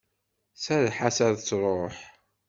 [0.63, 1.97] Serreḥ-as ad truḥ!